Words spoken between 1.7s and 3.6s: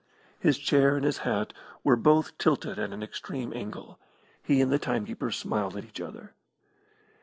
were both tilted at an extreme